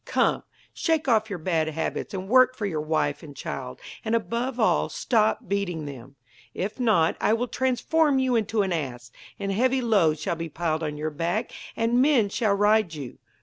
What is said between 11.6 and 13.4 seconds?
and men shall ride you.